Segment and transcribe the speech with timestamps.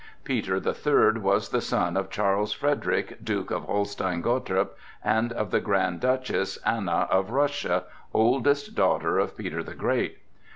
[0.23, 4.69] Peter the Third was the son of Charles Frederick, Duke of Holstein Gottorp,
[5.03, 10.17] and of the Grand Duchess Anna of Russia, oldest daughter of Peter the Great.